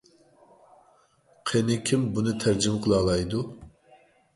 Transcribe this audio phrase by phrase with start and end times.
[1.51, 3.49] قېنى كىم بۇنى تەرجىمە قىلالايدۇ؟